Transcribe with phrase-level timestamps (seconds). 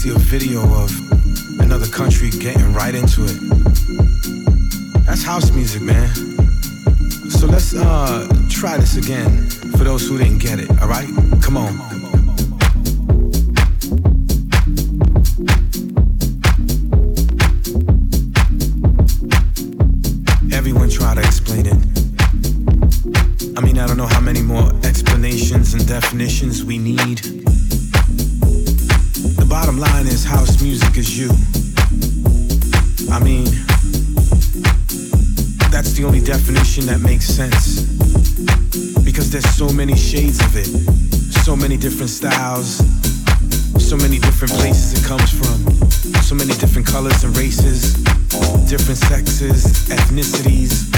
[0.00, 0.90] see a video of
[1.60, 3.36] another country getting right into it.
[5.04, 6.08] That's house music, man.
[7.28, 11.06] So let's uh try this again for those who didn't get it, alright?
[11.42, 11.78] Come on.
[20.50, 21.76] Everyone try to explain it.
[23.54, 27.39] I mean I don't know how many more explanations and definitions we need.
[29.70, 31.30] Bottom line is house music is you.
[33.08, 33.44] I mean,
[35.70, 37.82] that's the only definition that makes sense.
[39.04, 40.66] Because there's so many shades of it,
[41.44, 42.78] so many different styles,
[43.78, 45.62] so many different places it comes from,
[46.20, 47.94] so many different colors and races,
[48.66, 50.90] different sexes, ethnicities.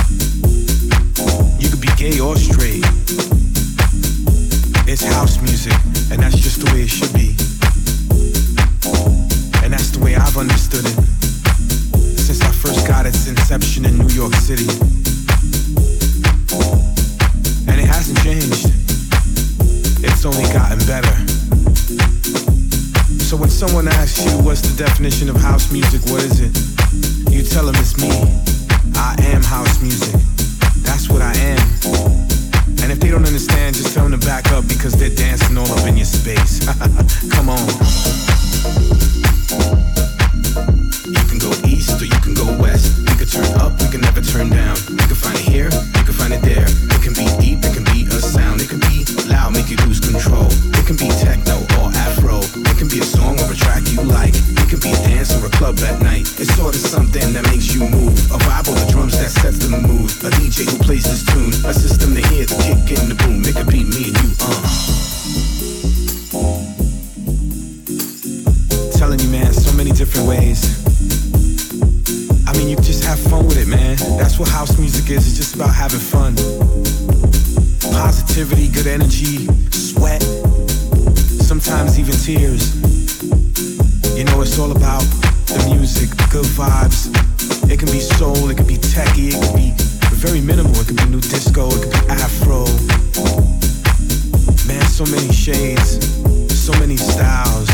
[1.61, 2.87] You could be gay or straight
[4.93, 5.73] it's house music,
[6.11, 7.22] and that's just the way it should be.
[10.33, 10.97] I've understood it
[12.17, 14.65] since I first got its inception in New York City.
[17.69, 18.73] And it hasn't changed,
[20.03, 21.13] it's only gotten better.
[23.21, 26.57] So when someone asks you what's the definition of house music, what is it?
[27.31, 28.09] You tell them it's me.
[28.97, 30.19] I am house music.
[30.81, 31.61] That's what I am.
[32.81, 35.71] And if they don't understand, just tell them to back up because they're dancing all
[35.71, 36.65] up in your space.
[37.33, 38.22] Come on.
[57.63, 58.19] Makes you move.
[58.31, 60.11] A vibe or the drums that sets the mood.
[60.27, 61.53] A DJ who plays this tune.
[61.69, 63.43] A system to hear the kick in the boom.
[63.45, 64.67] It could be me and you, uh.
[68.99, 70.83] Telling you, man, so many different ways.
[72.49, 73.97] I mean, you just have fun with it, man.
[74.19, 75.27] That's what house music is.
[75.27, 76.35] It's just about having fun.
[77.93, 80.23] Positivity, good energy, sweat,
[81.47, 82.75] sometimes even tears.
[84.17, 85.05] You know, it's all about
[85.47, 87.12] the music, the good vibes.
[87.73, 89.73] It can be soul, it can be techie, it can be
[90.21, 90.77] very minimal.
[90.77, 92.69] It can be new disco, it can be afro.
[94.69, 95.97] Man, so many shades,
[96.53, 97.73] so many styles.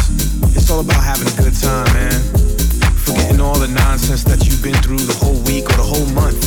[0.55, 2.15] It's all about having a good time, man.
[3.03, 6.47] Forgetting all the nonsense that you've been through the whole week or the whole month.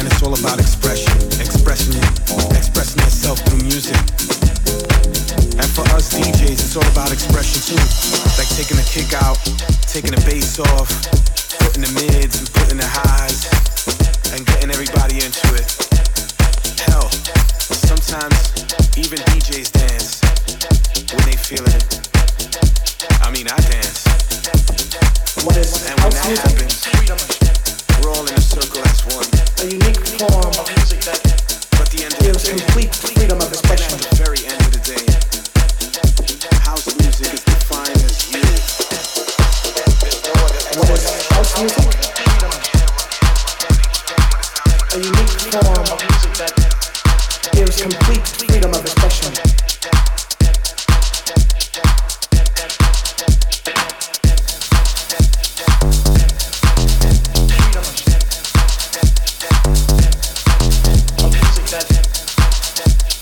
[0.00, 2.08] And it's all about expression, expressing it,
[2.56, 4.00] expressing yourself through music.
[5.60, 7.82] And for us DJs, it's all about expression too.
[8.40, 9.36] Like taking a kick out,
[9.84, 10.88] taking the bass off,
[11.72, 13.48] putting the mids and putting the highs,
[14.34, 15.64] and getting everybody into it.
[16.84, 18.52] Hell, sometimes
[18.98, 20.20] even DJs dance
[21.14, 22.01] when they feeling it.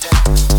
[0.01, 0.50] death.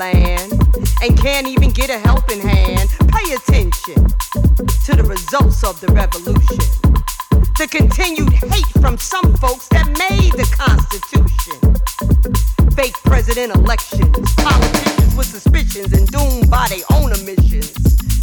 [0.00, 0.52] Land
[1.02, 2.88] and can't even get a helping hand.
[3.12, 4.00] Pay attention
[4.86, 6.56] to the results of the revolution.
[7.58, 11.60] The continued hate from some folks that made the Constitution.
[12.72, 17.70] Fake president elections, politicians with suspicions and doomed by their own omissions.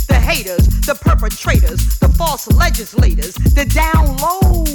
[0.08, 4.66] The haters, the perpetrators, the false legislators, the down low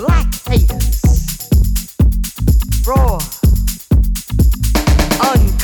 [0.00, 1.02] black haters.
[2.86, 3.18] Raw,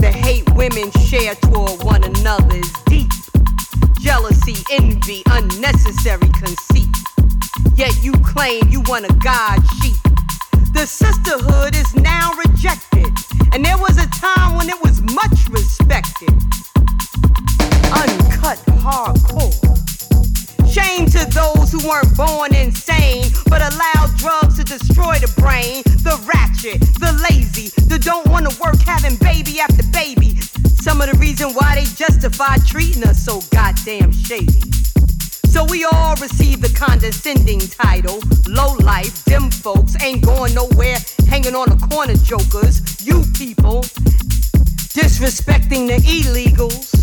[0.00, 3.10] The hate women share toward one another is deep.
[4.00, 6.88] Jealousy, envy, unnecessary conceit.
[7.74, 10.00] Yet you claim you want a God sheep.
[10.72, 13.12] The sisterhood is now rejected,
[13.52, 16.32] and there was a time when it was much respected.
[17.92, 19.99] Uncut hardcore.
[20.70, 25.82] Shame to those who weren't born insane, but allowed drugs to destroy the brain.
[26.06, 30.40] The ratchet, the lazy, the don't wanna work having baby after baby.
[30.80, 34.62] Some of the reason why they justify treating us so goddamn shady.
[35.50, 38.20] So we all receive the condescending title.
[38.46, 43.04] Low life, dim folks ain't going nowhere, hanging on the corner jokers.
[43.04, 43.82] You people
[44.94, 46.94] disrespecting the illegals,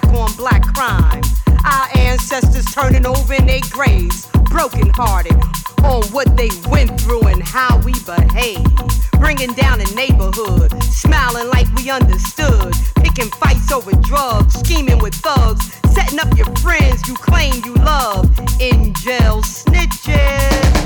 [0.00, 1.22] black on black crime.
[1.64, 5.36] Our ancestors turning over in their graves, broken hearted
[5.84, 8.64] on what they went through and how we behave.
[9.12, 12.74] Bringing down the neighborhood, smiling like we understood.
[12.96, 18.26] Picking fights over drugs, scheming with thugs, setting up your friends you claim you love.
[18.60, 20.84] In jail snitches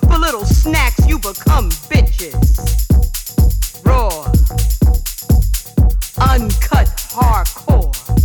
[0.00, 2.60] for little snacks, you become bitches.
[3.84, 4.24] Raw,
[6.18, 8.03] uncut, hardcore.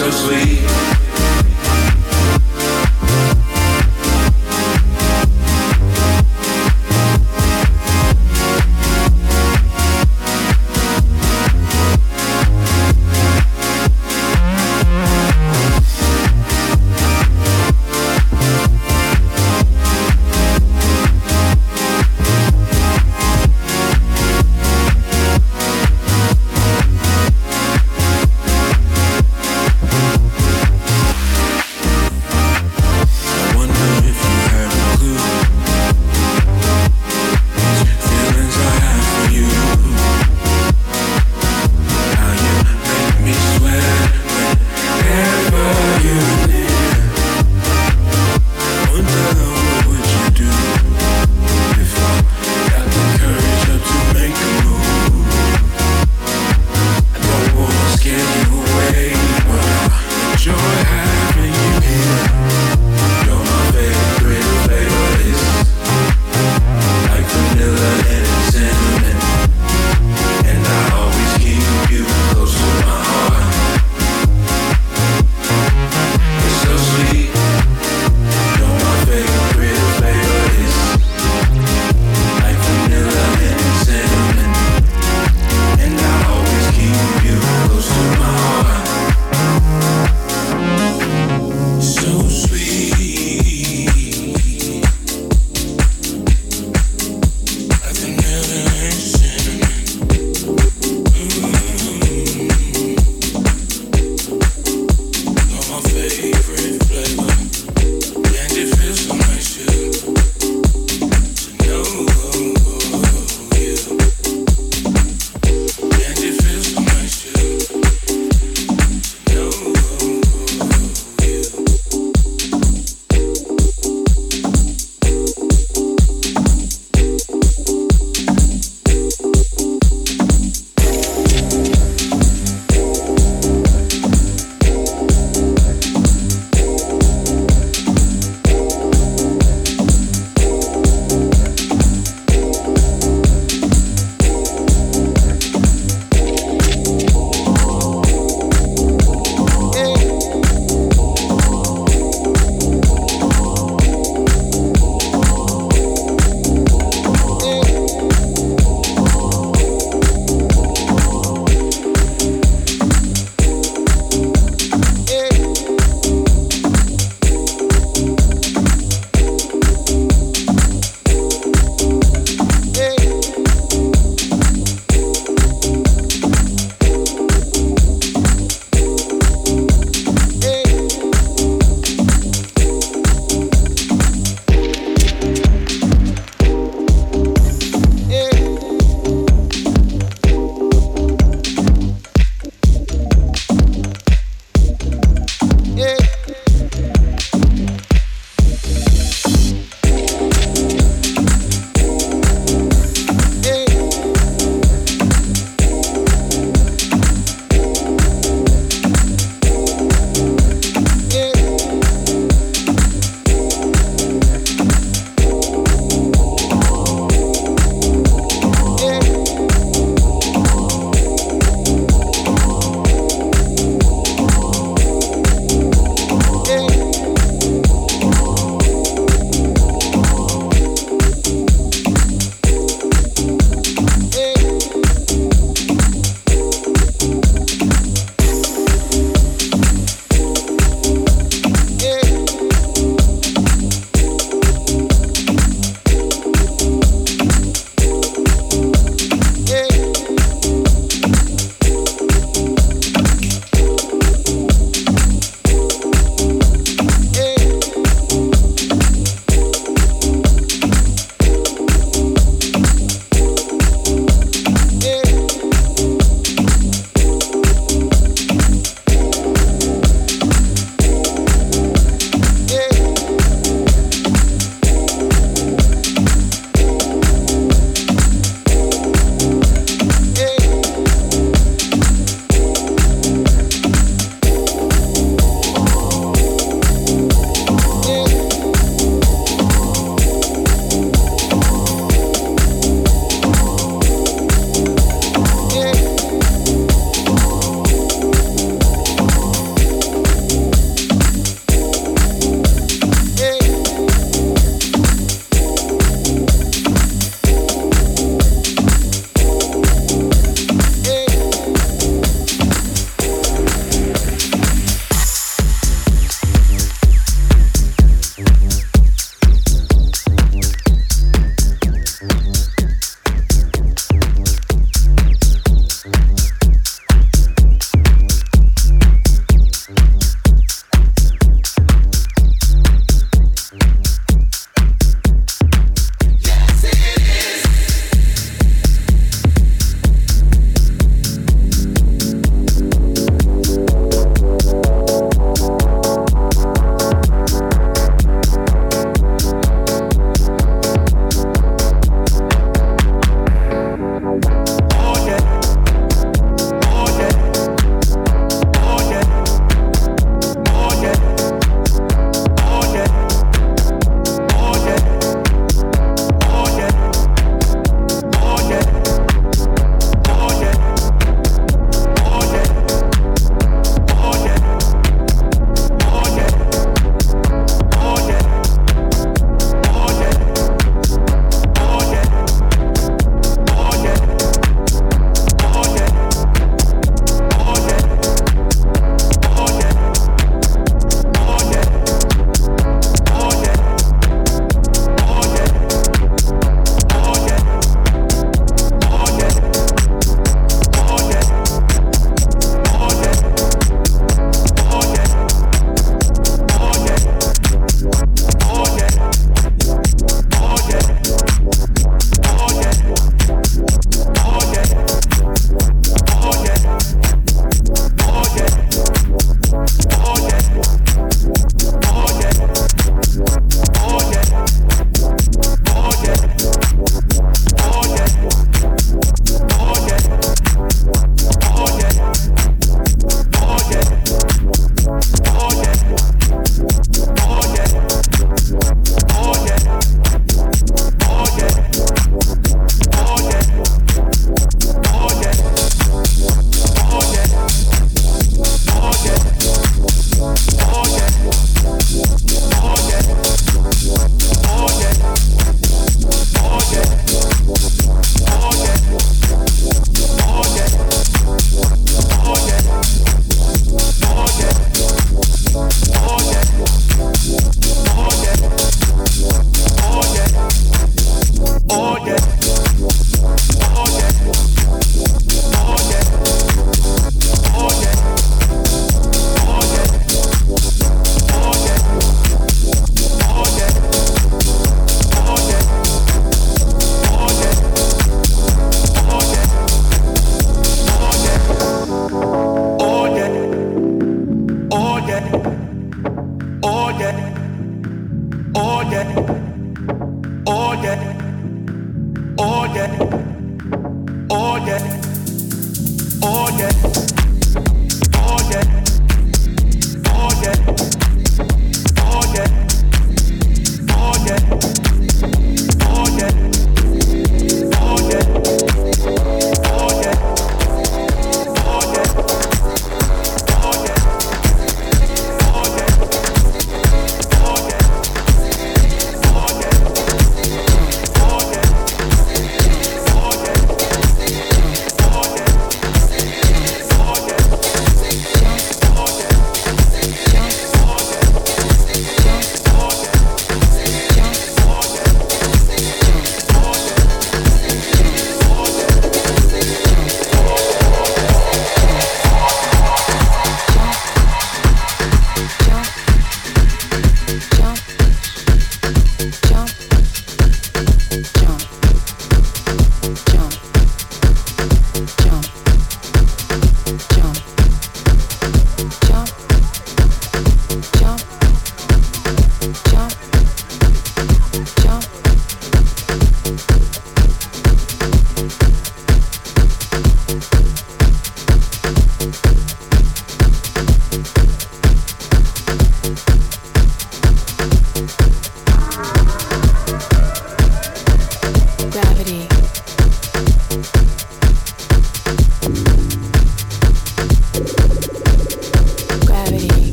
[0.00, 0.99] so sweet.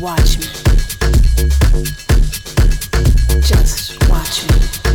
[0.00, 0.46] Watch me.
[3.40, 4.87] Just watch me.